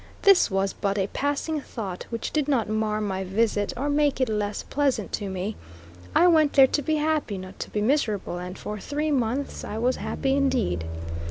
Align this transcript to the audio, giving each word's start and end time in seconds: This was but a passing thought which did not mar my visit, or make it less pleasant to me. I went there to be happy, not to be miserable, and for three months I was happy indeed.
This 0.23 0.49
was 0.49 0.73
but 0.73 0.97
a 0.97 1.05
passing 1.05 1.61
thought 1.61 2.07
which 2.09 2.31
did 2.31 2.47
not 2.47 2.67
mar 2.67 2.99
my 2.99 3.23
visit, 3.23 3.71
or 3.77 3.87
make 3.87 4.19
it 4.19 4.29
less 4.29 4.63
pleasant 4.63 5.11
to 5.11 5.29
me. 5.29 5.55
I 6.15 6.25
went 6.25 6.53
there 6.53 6.65
to 6.65 6.81
be 6.81 6.95
happy, 6.95 7.37
not 7.37 7.59
to 7.59 7.69
be 7.69 7.81
miserable, 7.83 8.39
and 8.39 8.57
for 8.57 8.79
three 8.79 9.11
months 9.11 9.63
I 9.63 9.77
was 9.77 9.97
happy 9.97 10.33
indeed. 10.35 10.85